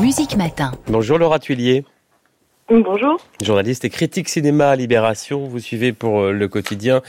Musique 0.00 0.36
Matin. 0.36 0.72
Bonjour 0.88 1.18
Laura 1.18 1.38
Tuillier. 1.38 1.84
Bonjour. 2.70 3.18
Journaliste 3.42 3.84
et 3.84 3.90
critique 3.90 4.28
cinéma 4.30 4.70
à 4.70 4.76
Libération, 4.76 5.46
vous 5.46 5.58
suivez 5.58 5.92
pour 5.92 6.20
euh, 6.22 6.32
le 6.32 6.48
quotidien 6.48 7.02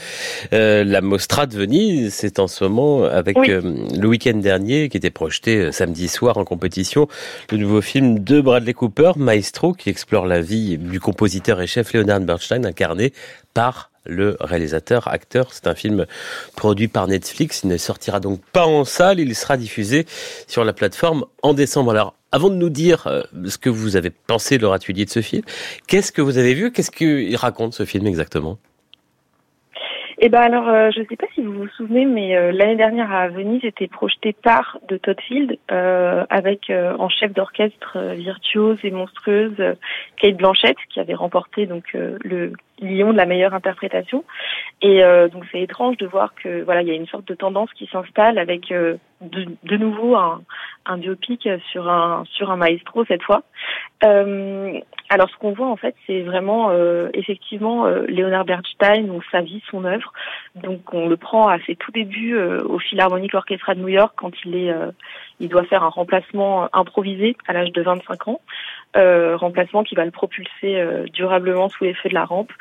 euh, 0.52 0.84
la 0.84 1.00
Mostra 1.00 1.46
de 1.46 1.56
Venise. 1.56 2.12
C'est 2.12 2.38
en 2.38 2.48
ce 2.48 2.64
moment 2.64 3.04
avec 3.04 3.38
Oui. 3.38 3.50
euh, 3.50 3.62
le 3.96 4.06
week-end 4.08 4.36
dernier 4.36 4.88
qui 4.90 4.98
était 4.98 5.10
projeté 5.10 5.56
euh, 5.56 5.72
samedi 5.72 6.08
soir 6.08 6.36
en 6.36 6.44
compétition 6.44 7.08
le 7.50 7.56
nouveau 7.56 7.80
film 7.80 8.18
de 8.18 8.40
Bradley 8.42 8.74
Cooper, 8.74 9.12
Maestro, 9.16 9.72
qui 9.72 9.88
explore 9.88 10.26
la 10.26 10.40
vie 10.40 10.76
du 10.76 11.00
compositeur 11.00 11.62
et 11.62 11.66
chef 11.66 11.94
Leonard 11.94 12.20
Bernstein, 12.20 12.66
incarné 12.66 13.12
par 13.54 13.90
le 14.06 14.36
réalisateur, 14.40 15.08
acteur. 15.08 15.48
C'est 15.54 15.66
un 15.66 15.74
film 15.74 16.04
produit 16.56 16.88
par 16.88 17.08
Netflix. 17.08 17.62
Il 17.64 17.68
ne 17.70 17.78
sortira 17.78 18.20
donc 18.20 18.40
pas 18.52 18.66
en 18.66 18.84
salle. 18.84 19.18
Il 19.18 19.34
sera 19.34 19.56
diffusé 19.56 20.04
sur 20.46 20.62
la 20.62 20.74
plateforme 20.74 21.24
en 21.42 21.54
décembre. 21.54 21.92
Alors, 21.92 22.14
avant 22.34 22.50
de 22.50 22.56
nous 22.56 22.68
dire 22.68 23.06
euh, 23.06 23.22
ce 23.46 23.58
que 23.58 23.70
vous 23.70 23.94
avez 23.94 24.10
pensé, 24.10 24.58
Laura 24.58 24.80
Tuillier, 24.80 25.04
de 25.04 25.10
ce 25.10 25.22
film, 25.22 25.42
qu'est-ce 25.86 26.10
que 26.10 26.20
vous 26.20 26.36
avez 26.36 26.52
vu? 26.52 26.72
Qu'est-ce 26.72 26.90
qu'il 26.90 27.36
raconte, 27.36 27.74
ce 27.74 27.84
film, 27.84 28.08
exactement? 28.08 28.58
Eh 30.26 30.30
ben 30.30 30.40
alors, 30.40 30.70
euh, 30.70 30.90
je 30.90 31.00
ne 31.00 31.04
sais 31.04 31.16
pas 31.16 31.26
si 31.34 31.42
vous 31.42 31.52
vous 31.52 31.68
souvenez, 31.76 32.06
mais 32.06 32.34
euh, 32.34 32.50
l'année 32.50 32.76
dernière 32.76 33.12
à 33.12 33.28
Venise 33.28 33.62
était 33.62 33.88
projeté 33.88 34.32
par 34.32 34.78
de 34.88 34.96
Todd 34.96 35.20
Field 35.20 35.58
euh, 35.70 36.24
avec 36.30 36.70
euh, 36.70 36.96
en 36.98 37.10
chef 37.10 37.34
d'orchestre 37.34 37.98
euh, 37.98 38.14
virtuose 38.14 38.78
et 38.84 38.90
monstrueuse 38.90 39.52
euh, 39.58 39.74
Kate 40.16 40.36
Blanchett 40.36 40.78
qui 40.88 40.98
avait 40.98 41.12
remporté 41.12 41.66
donc 41.66 41.92
le 41.92 42.54
Lion 42.80 43.12
de 43.12 43.18
la 43.18 43.26
meilleure 43.26 43.52
interprétation. 43.52 44.24
Et 44.80 45.02
donc 45.32 45.44
c'est 45.52 45.60
étrange 45.60 45.96
de 45.98 46.06
voir 46.06 46.34
que 46.34 46.62
voilà 46.62 46.82
il 46.82 46.88
y 46.88 46.90
a 46.90 46.94
une 46.94 47.06
sorte 47.06 47.26
de 47.28 47.34
tendance 47.34 47.72
qui 47.74 47.86
s'installe 47.86 48.38
avec 48.38 48.68
de, 48.70 48.98
de 49.20 49.76
nouveau 49.76 50.16
un, 50.16 50.42
un 50.84 50.98
biopic 50.98 51.48
sur 51.70 51.88
un 51.88 52.24
sur 52.32 52.50
un 52.50 52.56
maestro 52.56 53.04
cette 53.04 53.22
fois. 53.22 53.42
Euh, 54.04 54.80
alors 55.08 55.28
ce 55.30 55.36
qu'on 55.36 55.52
voit 55.52 55.68
en 55.68 55.76
fait 55.76 55.94
c'est 56.06 56.22
vraiment 56.22 56.70
euh, 56.70 57.08
effectivement 57.14 57.86
euh, 57.86 58.04
Leonard 58.08 58.44
Bernstein 58.44 59.10
ou 59.10 59.20
sa 59.30 59.40
vie 59.40 59.62
son 59.70 59.84
œuvre. 59.84 60.12
Donc 60.56 60.92
on 60.92 61.08
le 61.08 61.16
prend 61.16 61.48
à 61.48 61.58
ses 61.60 61.76
tout 61.76 61.92
débuts 61.92 62.36
euh, 62.36 62.62
au 62.64 62.78
Philharmonic 62.78 63.34
Orchestra 63.34 63.74
de 63.74 63.80
New 63.80 63.88
York 63.88 64.12
quand 64.16 64.32
il 64.44 64.56
est 64.56 64.70
euh, 64.70 64.90
il 65.40 65.48
doit 65.48 65.64
faire 65.64 65.82
un 65.82 65.88
remplacement 65.88 66.68
improvisé 66.72 67.36
à 67.46 67.52
l'âge 67.52 67.72
de 67.72 67.82
25 67.82 68.28
ans, 68.28 68.40
remplacement 68.94 69.82
qui 69.82 69.96
va 69.96 70.04
le 70.04 70.12
propulser 70.12 70.80
durablement 71.12 71.68
sous 71.68 71.82
l'effet 71.82 72.08
de 72.08 72.14
la 72.14 72.24
rampe. 72.24 72.52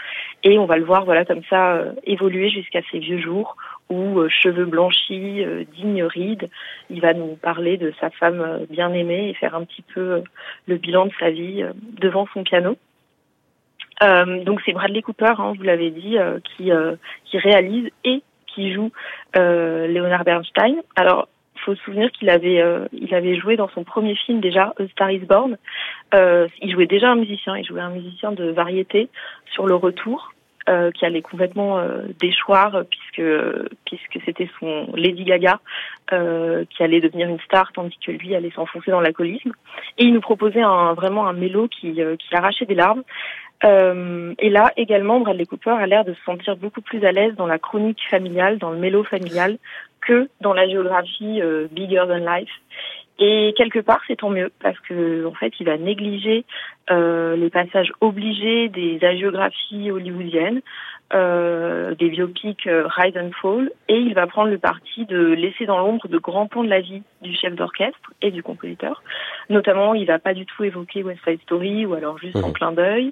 Et 0.44 0.58
on 0.58 0.66
va 0.66 0.78
le 0.78 0.84
voir 0.84 1.06
voilà 1.06 1.24
comme 1.24 1.44
ça 1.52 1.84
évoluer 2.04 2.50
jusqu'à 2.50 2.82
ses 2.92 2.98
vieux 2.98 3.20
jours 3.20 3.56
euh, 3.94 4.30
cheveux 4.30 4.66
blanchis, 4.66 5.44
euh, 5.44 5.64
digne 5.76 6.04
ride, 6.04 6.50
il 6.90 7.02
va 7.02 7.14
nous 7.14 7.36
parler 7.36 7.78
de 7.78 7.94
sa 8.00 8.10
femme 8.10 8.42
euh, 8.42 8.66
bien 8.70 8.94
aimée 8.94 9.30
et 9.30 9.34
faire 9.34 9.56
un 9.56 9.64
petit 9.64 9.84
peu 9.94 10.24
le 10.68 10.78
bilan 10.78 11.06
de 11.06 11.12
sa 11.20 11.30
vie 11.30 11.64
devant 12.00 12.28
son 12.34 12.44
piano. 12.44 12.78
Donc 14.02 14.60
c'est 14.66 14.74
Bradley 14.74 15.02
Cooper, 15.02 15.34
hein, 15.38 15.54
vous 15.56 15.64
l'avez 15.64 15.90
dit, 15.90 16.18
qui, 16.44 16.70
réalise 17.38 17.90
et 18.04 18.22
qui 18.48 18.74
joue 18.74 18.92
Leonard 19.34 20.26
Bernstein. 20.26 20.76
Alors 20.98 21.30
il 21.56 21.62
faut 21.62 21.76
se 21.76 21.84
souvenir 21.84 22.12
qu'il 22.12 22.30
avait 22.30 23.40
joué 23.40 23.56
dans 23.56 23.70
son 23.70 23.86
premier 23.86 24.16
film 24.16 24.42
déjà 24.42 24.74
A 24.78 24.88
Star 24.92 25.10
Is 25.10 25.20
Born. 25.20 25.58
Il 26.14 26.72
jouait 26.74 26.86
déjà 26.86 27.12
un 27.12 27.16
musicien, 27.16 27.56
il 27.56 27.66
jouait 27.66 27.80
un 27.80 27.92
musicien 27.92 28.34
de 28.34 28.52
variété 28.52 29.08
sur 29.54 29.68
le 29.68 29.76
retour. 29.76 30.34
Euh, 30.70 30.92
qui 30.92 31.06
allait 31.06 31.22
complètement 31.22 31.80
euh, 31.80 32.04
déchoir 32.20 32.76
euh, 32.76 32.84
puisque 32.84 33.24
puisque 33.86 34.26
c'était 34.26 34.50
son 34.60 34.88
Lady 34.96 35.24
Gaga 35.24 35.60
euh, 36.12 36.66
qui 36.70 36.84
allait 36.84 37.02
devenir 37.02 37.28
une 37.28 37.40
star 37.42 37.72
tandis 37.74 37.98
que 38.06 38.12
lui 38.12 38.36
allait 38.36 38.52
s'enfoncer 38.52 38.92
dans 38.92 39.02
l'alcoolisme 39.02 39.52
et 39.98 40.06
il 40.06 40.14
nous 40.14 40.22
proposait 40.22 40.62
un 40.62 40.94
vraiment 40.94 41.28
un 41.28 41.34
mélo 41.34 41.68
qui 41.68 42.02
euh, 42.02 42.16
qui 42.16 42.36
arrachait 42.36 42.66
des 42.66 42.76
larmes 42.76 43.04
euh, 43.64 44.34
et 44.40 44.50
là 44.50 44.72
également, 44.76 45.20
Bradley 45.20 45.46
Cooper 45.46 45.72
a 45.72 45.88
l'air 45.88 46.04
de 46.04 46.14
se 46.14 46.22
sentir 46.24 46.58
beaucoup 46.58 46.82
plus 46.82 47.06
à 47.06 47.12
l'aise 47.12 47.36
dans 47.36 47.48
la 47.48 47.60
chronique 47.60 48.02
familiale, 48.10 48.58
dans 48.58 48.72
le 48.72 48.78
mélo 48.78 49.04
familial, 49.04 49.58
que 50.02 50.30
dans 50.42 50.54
la 50.54 50.68
géographie 50.68 51.42
euh, 51.42 51.68
bigger 51.72 52.04
than 52.08 52.26
life. 52.26 52.52
Et 53.20 53.54
quelque 53.56 53.80
part, 53.80 54.02
c'est 54.08 54.18
tant 54.18 54.30
mieux 54.30 54.52
parce 54.62 54.80
que 54.80 55.26
en 55.26 55.34
fait, 55.34 55.54
il 55.60 55.66
va 55.66 55.78
négliger 55.78 56.46
euh, 56.90 57.36
les 57.36 57.50
passages 57.50 57.92
obligés 58.02 58.70
des 58.70 59.00
hagiographies 59.04 59.92
hollywoodiennes, 59.92 60.62
euh, 61.14 61.94
des 61.96 62.10
biopics 62.10 62.66
euh, 62.66 62.88
Rise 62.88 63.16
and 63.16 63.30
Fall, 63.40 63.72
et 63.88 63.98
il 63.98 64.16
va 64.16 64.26
prendre 64.26 64.50
le 64.50 64.58
parti 64.58 65.06
de 65.06 65.28
laisser 65.34 65.66
dans 65.68 65.78
l'ombre 65.78 66.08
de 66.08 66.18
grands 66.18 66.48
pans 66.48 66.64
de 66.64 66.70
la 66.70 66.82
vie 66.82 67.04
du 67.22 67.36
chef 67.36 67.54
d'orchestre 67.54 68.12
et 68.24 68.32
du 68.32 68.42
compositeur. 68.42 69.04
Notamment, 69.50 69.94
il 69.94 70.08
va 70.08 70.18
pas 70.18 70.34
du 70.34 70.48
tout 70.48 70.64
évoquer 70.64 71.04
West 71.04 71.20
Side 71.24 71.42
Story 71.44 71.86
ou 71.86 71.94
alors 71.94 72.18
juste 72.18 72.38
en 72.38 72.48
Mhm. 72.48 72.54
clin 72.54 72.72
d'œil. 72.72 73.12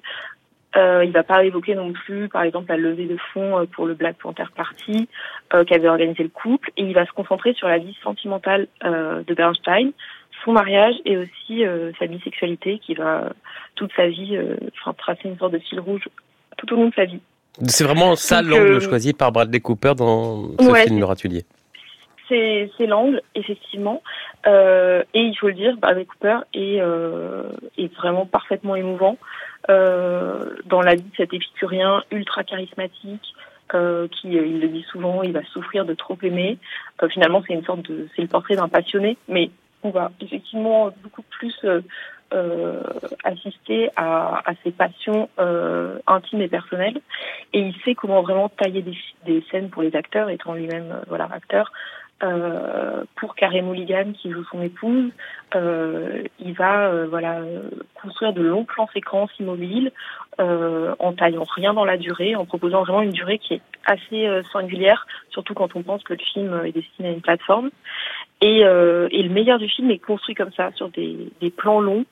Euh, 0.76 1.04
il 1.04 1.12
va 1.12 1.22
pas 1.22 1.44
évoquer 1.44 1.74
non 1.74 1.92
plus, 1.92 2.28
par 2.28 2.42
exemple, 2.42 2.70
la 2.70 2.78
levée 2.78 3.04
de 3.04 3.18
fonds 3.32 3.58
euh, 3.58 3.66
pour 3.66 3.84
le 3.86 3.94
Black 3.94 4.16
Panther 4.16 4.44
Party 4.54 5.08
euh, 5.52 5.64
qu'avait 5.64 5.88
organisé 5.88 6.22
le 6.22 6.30
couple, 6.30 6.70
et 6.76 6.82
il 6.82 6.94
va 6.94 7.04
se 7.04 7.12
concentrer 7.12 7.52
sur 7.52 7.68
la 7.68 7.78
vie 7.78 7.96
sentimentale 8.02 8.68
euh, 8.84 9.22
de 9.26 9.34
Bernstein, 9.34 9.92
son 10.44 10.52
mariage 10.52 10.94
et 11.04 11.16
aussi 11.16 11.62
sa 12.00 12.06
bisexualité 12.06 12.80
qui 12.80 12.94
va 12.94 13.28
toute 13.76 13.92
sa 13.94 14.08
vie, 14.08 14.36
enfin 14.80 14.92
tracer 14.92 15.28
une 15.28 15.38
sorte 15.38 15.52
de 15.52 15.60
fil 15.60 15.78
rouge 15.78 16.08
tout 16.56 16.72
au 16.72 16.76
long 16.76 16.88
de 16.88 16.94
sa 16.94 17.04
vie. 17.04 17.20
C'est 17.68 17.84
vraiment 17.84 18.16
ça 18.16 18.42
l'angle 18.42 18.80
choisi 18.80 19.12
par 19.12 19.30
Bradley 19.30 19.60
Cooper 19.60 19.92
dans 19.96 20.48
ce 20.58 20.68
Ouais, 20.68 20.82
film, 20.82 20.98
Laura 20.98 21.14
Tuillier. 21.14 21.44
C'est 22.28 22.86
l'angle, 22.88 23.22
effectivement. 23.36 24.02
Et 24.44 25.02
il 25.14 25.36
faut 25.38 25.46
le 25.46 25.54
dire, 25.54 25.76
Bradley 25.76 26.06
Cooper 26.06 26.38
est, 26.54 26.80
est 27.78 27.94
vraiment 27.94 28.26
parfaitement 28.26 28.74
émouvant 28.74 29.18
dans 29.68 30.82
la 30.82 30.94
vie 30.94 31.02
de 31.02 31.16
cet 31.16 31.32
épicurien 31.32 32.02
ultra 32.10 32.42
charismatique 32.44 33.34
euh, 33.74 34.08
qui, 34.08 34.38
euh, 34.38 34.46
il 34.46 34.60
le 34.60 34.68
dit 34.68 34.84
souvent, 34.90 35.22
il 35.22 35.32
va 35.32 35.42
souffrir 35.44 35.84
de 35.84 35.94
trop 35.94 36.18
aimer. 36.22 36.58
Euh, 37.02 37.08
finalement, 37.08 37.42
c'est 37.46 37.54
une 37.54 37.64
sorte 37.64 37.82
de, 37.82 38.08
c'est 38.14 38.22
le 38.22 38.28
portrait 38.28 38.56
d'un 38.56 38.68
passionné, 38.68 39.16
mais 39.28 39.50
on 39.82 39.90
va 39.90 40.12
effectivement 40.20 40.90
beaucoup 41.02 41.22
plus 41.22 41.56
euh, 41.64 41.80
euh, 42.32 42.82
assister 43.24 43.90
à, 43.96 44.42
à 44.48 44.54
ses 44.62 44.70
passions 44.70 45.28
euh, 45.38 45.98
intimes 46.06 46.42
et 46.42 46.48
personnelles. 46.48 47.00
Et 47.52 47.60
il 47.60 47.74
sait 47.84 47.94
comment 47.94 48.22
vraiment 48.22 48.48
tailler 48.48 48.82
des, 48.82 48.96
des 49.26 49.44
scènes 49.50 49.70
pour 49.70 49.82
les 49.82 49.94
acteurs, 49.96 50.28
étant 50.28 50.54
lui-même 50.54 50.90
euh, 50.92 51.04
voilà 51.08 51.28
acteur. 51.32 51.72
Euh, 52.24 53.02
pour 53.16 53.34
Carey 53.34 53.62
Mulligan 53.62 54.12
qui 54.12 54.30
joue 54.30 54.44
son 54.44 54.62
épouse, 54.62 55.10
euh, 55.56 56.22
il 56.38 56.52
va 56.52 56.86
euh, 56.86 57.06
voilà 57.08 57.40
construire 58.00 58.32
de 58.32 58.42
longs 58.42 58.64
plans 58.64 58.88
séquences 58.94 59.32
immobiles 59.40 59.90
euh, 60.38 60.94
en 61.00 61.14
taillant 61.14 61.42
rien 61.42 61.74
dans 61.74 61.84
la 61.84 61.96
durée, 61.96 62.36
en 62.36 62.44
proposant 62.44 62.82
vraiment 62.82 63.02
une 63.02 63.10
durée 63.10 63.38
qui 63.38 63.54
est 63.54 63.62
assez 63.86 64.28
euh, 64.28 64.42
singulière, 64.52 65.04
surtout 65.30 65.54
quand 65.54 65.74
on 65.74 65.82
pense 65.82 66.04
que 66.04 66.12
le 66.12 66.20
film 66.20 66.62
est 66.64 66.70
destiné 66.70 67.08
à 67.08 67.12
une 67.12 67.22
plateforme. 67.22 67.70
Et, 68.40 68.60
et 68.60 69.22
le 69.22 69.28
meilleur 69.28 69.58
du 69.58 69.68
film 69.68 69.90
est 69.92 69.98
construit 69.98 70.34
comme 70.34 70.52
ça, 70.52 70.72
sur 70.72 70.88
des, 70.88 71.28
des 71.40 71.50
plans 71.50 71.80
longs, 71.80 72.04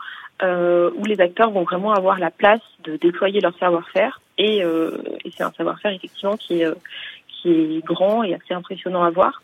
où 0.42 1.04
les 1.04 1.20
acteurs 1.20 1.50
vont 1.50 1.64
vraiment 1.64 1.92
avoir 1.92 2.20
la 2.20 2.30
place 2.30 2.60
de 2.84 2.96
déployer 2.96 3.40
leur 3.40 3.56
savoir-faire. 3.58 4.20
Et, 4.38 4.58
et 4.58 5.30
c'est 5.32 5.42
un 5.42 5.50
savoir-faire 5.50 5.90
effectivement 5.90 6.36
qui 6.36 6.62
est, 6.62 6.68
qui 7.28 7.50
est 7.50 7.84
grand 7.84 8.22
et 8.22 8.34
assez 8.34 8.54
impressionnant 8.54 9.02
à 9.02 9.10
voir. 9.10 9.42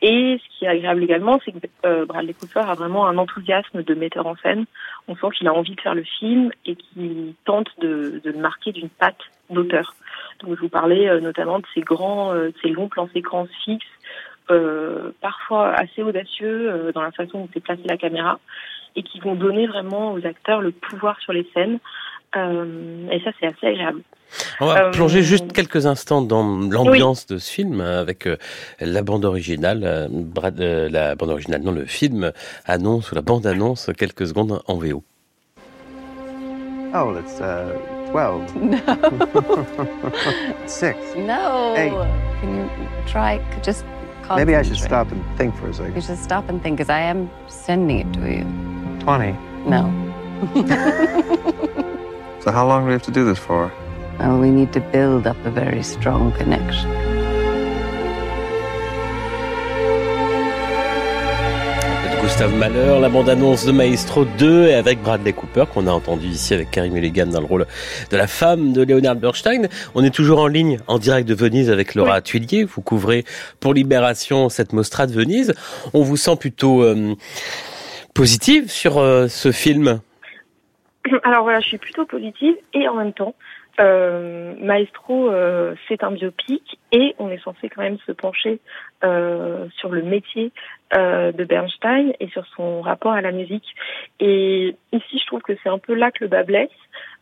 Et 0.00 0.38
ce 0.38 0.58
qui 0.58 0.64
est 0.64 0.68
agréable 0.68 1.02
également, 1.02 1.40
c'est 1.44 1.52
que 1.52 1.58
euh, 1.84 2.06
Bradley 2.06 2.34
Cooper 2.34 2.60
a 2.60 2.74
vraiment 2.74 3.06
un 3.08 3.18
enthousiasme 3.18 3.82
de 3.82 3.94
metteur 3.94 4.26
en 4.26 4.36
scène. 4.36 4.64
On 5.08 5.16
sent 5.16 5.26
qu'il 5.36 5.48
a 5.48 5.54
envie 5.54 5.74
de 5.74 5.80
faire 5.80 5.94
le 5.94 6.04
film 6.04 6.50
et 6.66 6.76
qu'il 6.76 7.34
tente 7.44 7.68
de, 7.80 8.20
de 8.22 8.30
le 8.30 8.38
marquer 8.38 8.72
d'une 8.72 8.90
patte 8.90 9.18
d'auteur. 9.50 9.94
Donc 10.40 10.56
je 10.56 10.60
vous 10.60 10.68
parlais 10.68 11.08
euh, 11.08 11.20
notamment 11.20 11.58
de 11.58 11.66
ces 11.74 11.80
grands, 11.80 12.32
euh, 12.32 12.48
de 12.48 12.54
ces 12.62 12.68
longs 12.68 12.88
plans 12.88 13.08
séquences 13.12 13.48
fixes, 13.64 13.86
euh, 14.50 15.10
parfois 15.20 15.70
assez 15.70 16.02
audacieux 16.02 16.92
dans 16.94 17.02
la 17.02 17.12
façon 17.12 17.40
dont 17.40 17.48
c'est 17.52 17.60
placé 17.60 17.82
la 17.86 17.96
caméra, 17.96 18.38
et 18.96 19.02
qui 19.02 19.20
vont 19.20 19.34
donner 19.34 19.66
vraiment 19.66 20.12
aux 20.12 20.24
acteurs 20.26 20.60
le 20.60 20.72
pouvoir 20.72 21.20
sur 21.20 21.32
les 21.32 21.48
scènes. 21.54 21.78
Euh, 22.36 23.08
et 23.10 23.20
ça, 23.20 23.30
c'est 23.40 23.46
assez 23.46 23.66
agréable. 23.66 24.02
On 24.60 24.66
va 24.66 24.84
Euh, 24.86 24.90
plonger 24.90 25.22
juste 25.22 25.52
quelques 25.54 25.86
instants 25.86 26.20
dans 26.20 26.44
l'ambiance 26.70 27.26
de 27.26 27.38
ce 27.38 27.50
film 27.50 27.80
euh, 27.80 28.02
avec 28.02 28.26
euh, 28.26 28.36
la 28.80 29.00
bande 29.02 29.24
originale. 29.24 30.08
Brad- 30.10 30.60
la 30.60 31.14
bande 31.14 31.30
originale, 31.30 31.62
non, 31.62 31.72
le 31.72 31.86
film 31.86 32.32
annonce 32.66 33.10
ou 33.10 33.14
la 33.14 33.22
bande 33.22 33.46
annonce 33.46 33.90
quelques 33.96 34.26
secondes 34.26 34.60
en 34.66 34.74
VO. 34.76 35.02
Oh, 36.94 37.14
it's 37.18 37.40
uh, 37.40 37.72
12. 38.12 38.54
Six. 40.66 40.96
No. 41.16 41.74
Hey. 41.76 41.90
Can 42.40 42.56
you 42.56 42.68
try 43.06 43.40
just 43.64 43.84
Maybe 44.36 44.54
I 44.54 44.62
should 44.62 44.76
stop 44.78 45.10
and 45.10 45.22
think 45.38 45.54
for 45.56 45.66
a 45.66 45.68
You 45.68 45.72
second. 45.74 46.02
should 46.02 46.18
stop 46.18 46.48
and 46.50 46.60
think, 46.62 46.76
because 46.76 46.90
I 46.90 47.00
am 47.00 47.28
sending 47.48 48.00
it 48.00 48.12
to 48.12 48.20
you. 48.30 48.44
20. 49.00 49.34
No. 49.66 49.90
So 52.48 52.54
how 52.54 52.66
long 52.66 52.84
do 52.84 52.86
we 52.86 52.92
have 52.94 53.02
to 53.02 53.10
do 53.10 53.26
this 53.26 53.38
for? 53.38 53.70
Well, 54.18 54.38
we 54.38 54.50
need 54.50 54.72
to 54.72 54.80
build 54.80 55.26
up 55.26 55.36
a 55.44 55.50
very 55.50 55.82
strong 55.82 56.32
connection. 56.32 56.88
Gustave 62.22 62.54
Mahler, 62.54 63.00
la 63.00 63.10
bande-annonce 63.10 63.66
de 63.66 63.72
Maestro 63.72 64.24
2 64.24 64.68
et 64.68 64.74
avec 64.76 65.02
Bradley 65.02 65.34
Cooper 65.34 65.64
qu'on 65.74 65.86
a 65.86 65.90
entendu 65.90 66.28
ici 66.28 66.54
avec 66.54 66.70
Karim 66.70 66.94
Mulligan 66.94 67.26
dans 67.26 67.40
le 67.40 67.46
rôle 67.46 67.66
de 68.10 68.16
la 68.16 68.26
femme 68.26 68.72
de 68.72 68.80
Leonard 68.80 69.16
Bernstein. 69.16 69.68
On 69.94 70.02
est 70.02 70.14
toujours 70.14 70.38
en 70.38 70.46
ligne, 70.46 70.78
en 70.86 70.98
direct 70.98 71.28
de 71.28 71.34
Venise 71.34 71.68
avec 71.68 71.94
Laura 71.94 72.20
oui. 72.32 72.64
Vous 72.64 72.80
couvrez 72.80 73.26
pour 73.60 73.74
Libération 73.74 74.48
cette 74.48 74.72
Mostra 74.72 75.06
de 75.06 75.12
Venise. 75.12 75.52
On 75.92 76.00
vous 76.00 76.16
sent 76.16 76.36
plutôt 76.36 76.82
euh, 76.82 77.14
positive 78.14 78.70
sur 78.70 78.96
euh, 78.96 79.28
ce 79.28 79.52
film 79.52 80.00
Alors 81.22 81.42
voilà, 81.42 81.60
je 81.60 81.66
suis 81.66 81.78
plutôt 81.78 82.06
positive 82.06 82.56
et 82.72 82.88
en 82.88 82.94
même 82.94 83.12
temps, 83.12 83.34
euh, 83.80 84.54
Maestro, 84.58 85.30
euh, 85.30 85.74
c'est 85.86 86.02
un 86.02 86.10
biopic 86.10 86.80
et 86.90 87.14
on 87.18 87.30
est 87.30 87.42
censé 87.42 87.68
quand 87.68 87.82
même 87.82 87.98
se 88.06 88.12
pencher 88.12 88.58
euh, 89.04 89.68
sur 89.76 89.90
le 89.90 90.02
métier 90.02 90.52
de 90.94 91.44
Bernstein 91.44 92.14
et 92.18 92.28
sur 92.28 92.46
son 92.56 92.80
rapport 92.80 93.12
à 93.12 93.20
la 93.20 93.30
musique. 93.30 93.76
Et 94.20 94.74
ici, 94.92 95.18
je 95.18 95.26
trouve 95.26 95.42
que 95.42 95.52
c'est 95.62 95.68
un 95.68 95.78
peu 95.78 95.92
là 95.92 96.10
que 96.10 96.24
le 96.24 96.28
bas 96.28 96.44
blesse 96.44 96.70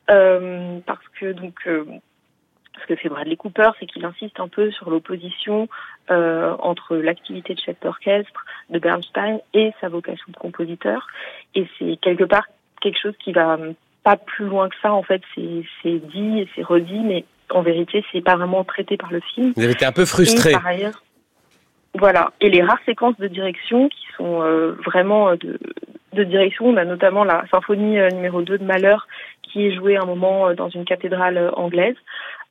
parce 0.07 1.09
que 1.19 1.33
donc 1.33 1.59
ce 1.65 2.87
que 2.87 2.95
fait 2.95 3.09
Bradley 3.09 3.35
Cooper, 3.35 3.71
c'est 3.81 3.87
qu'il 3.87 4.05
insiste 4.05 4.39
un 4.39 4.47
peu 4.47 4.71
sur 4.71 4.89
l'opposition 4.89 5.69
entre 6.09 6.95
l'activité 6.95 7.55
de 7.55 7.61
chef 7.61 7.81
d'orchestre 7.81 8.45
de 8.71 8.79
Bernstein 8.79 9.41
et 9.53 9.73
sa 9.81 9.89
vocation 9.89 10.27
de 10.29 10.37
compositeur. 10.37 11.09
Et 11.57 11.67
c'est 11.77 11.97
quelque 11.97 12.25
part 12.25 12.47
quelque 12.91 13.01
chose 13.01 13.17
qui 13.23 13.33
va 13.33 13.59
pas 14.05 14.17
plus 14.17 14.47
loin 14.47 14.69
que 14.69 14.77
ça. 14.81 14.93
En 14.93 15.03
fait, 15.03 15.23
c'est 15.35 15.99
dit 15.99 16.41
et 16.41 16.49
c'est 16.55 16.63
redit, 16.63 17.01
mais 17.01 17.25
en 17.51 17.63
vérité, 17.63 18.05
c'est 18.13 18.21
pas 18.21 18.37
vraiment 18.37 18.65
traité 18.65 18.97
par 18.97 19.13
le 19.13 19.21
film. 19.21 19.53
Vous 19.57 19.63
avez 19.63 19.73
été 19.73 19.85
un 19.85 19.93
peu 19.93 20.05
frustré. 20.05 20.53
par 20.53 20.67
ailleurs, 20.67 21.03
voilà. 21.95 22.33
Et 22.41 22.51
les 22.51 22.63
rares 22.63 22.81
séquences 22.85 23.17
de 23.19 23.29
direction 23.29 23.89
qui 23.89 24.07
sont 24.17 24.43
euh, 24.43 24.73
vraiment 24.85 25.31
euh, 25.31 25.37
de, 25.37 25.59
de, 26.13 26.25
direction, 26.25 26.67
on 26.67 26.77
a 26.77 26.85
notamment 26.85 27.25
la 27.25 27.45
symphonie 27.51 27.99
euh, 27.99 28.11
numéro 28.11 28.43
2 28.43 28.59
de 28.59 28.65
Malheur 28.65 29.07
qui 29.43 29.67
est 29.67 29.75
jouée 29.75 29.97
un 29.97 30.05
moment 30.05 30.53
dans 30.55 30.69
une 30.69 30.85
cathédrale 30.85 31.51
anglaise. 31.55 31.97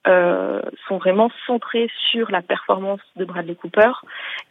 Euh, 0.08 0.62
sont 0.88 1.00
vraiment 1.00 1.32
centrées 1.48 1.90
sur 2.12 2.30
la 2.30 2.44
performance 2.44 3.00
de 3.16 3.26
Bradley 3.26 3.56
Cooper. 3.56 3.92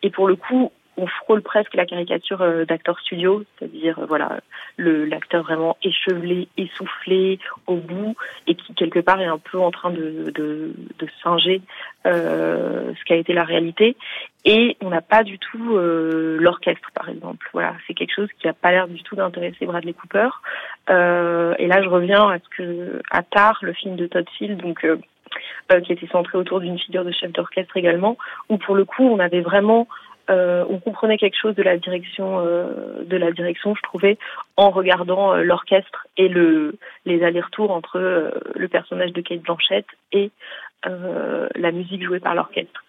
Et 0.03 0.11
pour 0.11 0.27
le 0.27 0.35
coup, 0.35 0.73
on 0.97 1.07
frôle 1.07 1.43
presque 1.43 1.75
la 1.75 1.87
caricature 1.87 2.43
euh, 2.43 2.65
d'acteur 2.65 2.99
studio, 3.01 3.45
c'est-à-dire 3.59 3.99
euh, 3.99 4.07
voilà 4.07 4.41
le 4.77 5.05
l'acteur 5.05 5.43
vraiment 5.43 5.77
échevelé, 5.83 6.49
essoufflé 6.57 7.39
au 7.67 7.77
bout 7.77 8.17
et 8.47 8.55
qui 8.55 8.75
quelque 8.75 9.01
part 9.01 9.21
est 9.21 9.27
un 9.27 9.39
peu 9.39 9.59
en 9.59 9.71
train 9.71 9.91
de 9.91 10.31
de, 10.35 10.75
de 10.99 11.09
singer 11.23 11.63
euh, 12.07 12.93
ce 12.99 13.05
qui 13.05 13.13
a 13.13 13.17
été 13.17 13.33
la 13.33 13.45
réalité. 13.45 13.97
Et 14.45 14.77
on 14.83 14.91
n'a 14.91 15.01
pas 15.01 15.23
du 15.23 15.39
tout 15.39 15.77
euh, 15.77 16.37
l'orchestre 16.39 16.91
par 16.95 17.09
exemple. 17.09 17.49
Voilà, 17.53 17.75
c'est 17.87 17.95
quelque 17.95 18.15
chose 18.15 18.29
qui 18.39 18.47
a 18.47 18.53
pas 18.53 18.73
l'air 18.73 18.89
du 18.89 19.03
tout 19.03 19.17
d'intéresser 19.17 19.65
Bradley 19.65 19.95
Cooper. 19.95 20.29
Euh, 20.91 21.55
et 21.59 21.67
là, 21.67 21.83
je 21.83 21.89
reviens 21.89 22.29
à 22.29 22.39
ce 22.39 22.49
que 22.57 23.01
à 23.11 23.23
Tar, 23.23 23.59
le 23.63 23.73
film 23.73 23.97
de 23.97 24.07
Todd 24.07 24.29
Field, 24.37 24.61
donc 24.61 24.87
qui 25.85 25.93
était 25.93 26.07
centré 26.09 26.39
autour 26.39 26.61
d'une 26.61 26.79
figure 26.79 27.05
de 27.05 27.11
chef 27.11 27.33
d'orchestre 27.33 27.77
également, 27.77 28.17
où 28.49 28.59
pour 28.59 28.75
le 28.75 28.85
coup, 28.85 29.03
on 29.03 29.19
avait 29.19 29.41
vraiment 29.41 29.89
euh, 30.31 30.65
on 30.69 30.79
comprenait 30.79 31.19
quelque 31.19 31.39
chose 31.41 31.55
de 31.55 31.63
la 31.63 31.77
direction 31.77 32.41
euh, 32.41 33.05
de 33.05 33.17
la 33.17 33.31
direction, 33.31 33.75
je 33.75 33.83
trouvais, 33.83 34.19
en 34.57 34.71
regardant 34.71 35.35
euh, 35.35 35.43
l'orchestre 35.43 36.07
et 36.17 36.29
le 36.29 36.77
les 37.05 37.23
allers-retours 37.23 37.71
entre 37.71 37.99
euh, 37.99 38.31
le 38.55 38.69
personnage 38.69 39.13
de 39.13 39.21
Kate 39.21 39.43
Blanchett 39.43 39.87
et 40.13 40.31
euh, 40.87 41.49
la 41.55 41.73
musique 41.73 42.03
jouée 42.03 42.21
par 42.21 42.35
l'orchestre. 42.35 42.85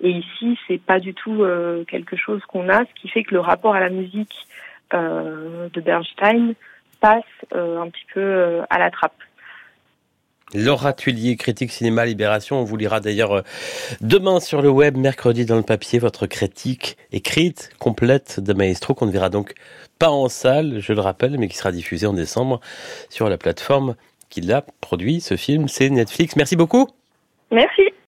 Et 0.00 0.10
ici, 0.10 0.58
c'est 0.66 0.80
pas 0.80 0.98
du 0.98 1.12
tout 1.12 1.44
quelque 1.86 2.16
chose 2.16 2.40
qu'on 2.46 2.70
a, 2.70 2.86
ce 2.86 2.94
qui 2.94 3.08
fait 3.08 3.22
que 3.22 3.34
le 3.34 3.40
rapport 3.40 3.74
à 3.74 3.80
la 3.80 3.90
musique 3.90 4.34
de 4.94 5.80
Bernstein 5.82 6.54
passe 7.02 7.22
un 7.52 7.86
petit 7.90 8.06
peu 8.14 8.62
à 8.70 8.78
la 8.78 8.90
trappe. 8.90 9.12
Laura 10.54 10.92
Tuilier, 10.92 11.36
critique 11.36 11.70
cinéma 11.70 12.04
Libération. 12.04 12.60
On 12.60 12.64
vous 12.64 12.76
lira 12.76 13.00
d'ailleurs 13.00 13.32
euh, 13.32 13.42
demain 14.00 14.40
sur 14.40 14.62
le 14.62 14.70
web, 14.70 14.96
mercredi 14.96 15.44
dans 15.44 15.56
le 15.56 15.62
papier, 15.62 15.98
votre 15.98 16.26
critique 16.26 16.96
écrite, 17.12 17.70
complète 17.78 18.40
de 18.40 18.52
Maestro, 18.52 18.94
qu'on 18.94 19.06
ne 19.06 19.12
verra 19.12 19.28
donc 19.28 19.54
pas 19.98 20.10
en 20.10 20.28
salle, 20.28 20.80
je 20.80 20.92
le 20.92 21.00
rappelle, 21.00 21.38
mais 21.38 21.48
qui 21.48 21.56
sera 21.56 21.72
diffusée 21.72 22.06
en 22.06 22.14
décembre 22.14 22.60
sur 23.10 23.28
la 23.28 23.38
plateforme 23.38 23.94
qui 24.28 24.40
l'a 24.40 24.64
produit, 24.80 25.20
ce 25.20 25.36
film, 25.36 25.68
c'est 25.68 25.90
Netflix. 25.90 26.36
Merci 26.36 26.56
beaucoup. 26.56 26.88
Merci. 27.50 27.90